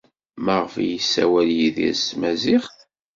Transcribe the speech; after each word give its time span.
Maɣef 0.45 0.73
ay 0.75 0.89
yessawal 0.91 1.49
Yidir 1.57 1.95
s 2.01 2.03
tmaziɣt? 2.09 2.75